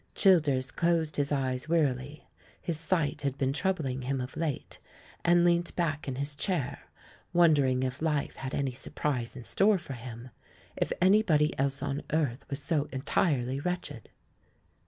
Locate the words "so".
12.59-12.85